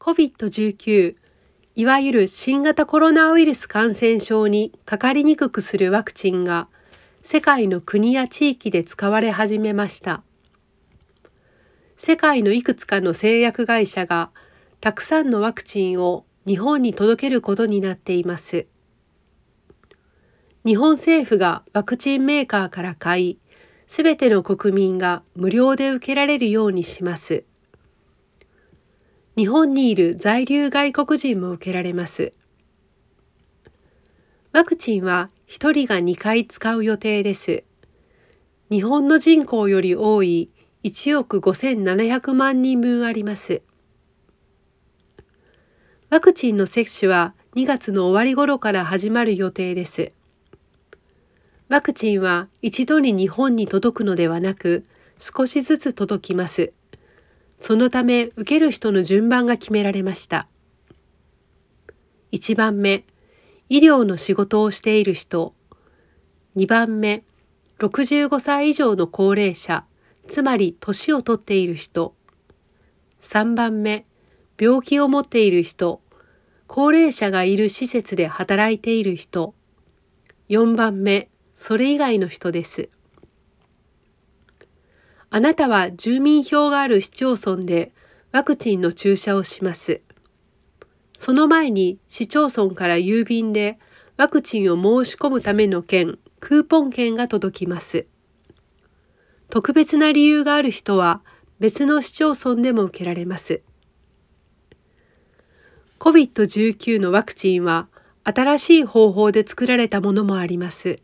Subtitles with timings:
[0.00, 1.16] COVID-19
[1.74, 6.68] いわゆる新型コロナウイルス感染症にかかりにくくするワクチンが
[7.22, 10.22] 世界の国や地域で使われ始めました。
[11.96, 14.30] 世界のいくつかの製薬会社が
[14.80, 18.66] たくさんのワクチンを日本に届けることになっています。
[20.64, 23.38] 日本政府がワクチンメーカーから買い、
[23.88, 27.44] すべての国民が無料で受けられるようにします。
[29.38, 32.32] 日本にいる在留外国人も受けられます。
[34.50, 37.62] ワクチンは1人が2回使う予定です。
[38.68, 40.50] 日本の人口より多い
[40.82, 43.62] 1億5700万人分あります。
[46.10, 50.10] ワクチンの接種は2月の終わり頃から始まる予定です。
[51.68, 54.84] ワクチンは一度に日本に届くのではなく、
[55.16, 56.72] 少しずつ届きます。
[57.58, 60.48] そのため、受ける人の順番が決められました。
[62.32, 63.04] 1番目、
[63.68, 65.54] 医療の仕事をしている人。
[66.56, 67.24] 2番目、
[67.78, 69.84] 65歳以上の高齢者、
[70.28, 72.14] つまり年を取っている人。
[73.22, 74.06] 3番目、
[74.58, 76.00] 病気を持っている人、
[76.66, 79.54] 高齢者がいる施設で働いている人。
[80.48, 82.88] 4番目、それ以外の人です。
[85.30, 87.92] あなたは住民票がある市町村で
[88.32, 90.00] ワクチンの注射をします。
[91.18, 93.78] その前に市町村から郵便で
[94.16, 98.06] ワクチンを申し込むための券、クーポン券が届きます。
[99.50, 101.22] 特別な理由がある人は
[101.58, 103.62] 別の市町村でも受けられます。
[105.98, 107.88] COVID-19 のワクチンは
[108.24, 111.00] 新しい方法で作られたものもあります。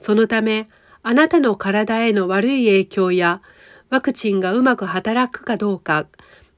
[0.00, 0.68] そのため、
[1.06, 3.42] あなたの体への悪い影響や
[3.90, 6.06] ワクチンがうまく働くかどうか、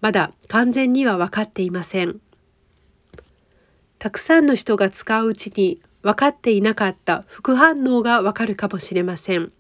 [0.01, 2.21] まだ完全には分かっていません。
[3.99, 9.51] たくさんの人が使ううちに分かっていなかった副反応がわかるかもしれません。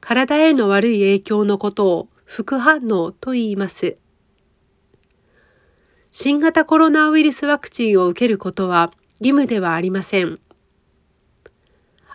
[0.00, 3.98] 体への悪い影響のことを副反応と言います。
[6.12, 8.90] 新型コロナウイルスワクチンを受けることは
[9.20, 10.40] 義務ではありません。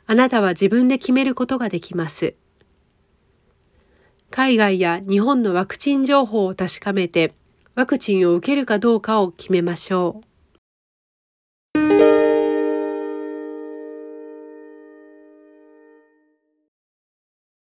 [0.10, 2.36] あなたは自分で決めることができます。
[4.30, 7.34] 海外や日本のワクチン情報を確かめて、
[7.76, 10.27] ワクチンを受けるかどうかを決めましょう。